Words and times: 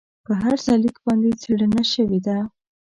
په 0.25 0.33
هر 0.43 0.55
سرلیک 0.65 0.97
باندې 1.05 1.29
څېړنه 1.41 1.81
شوې 1.93 2.19
ده. 2.27 2.37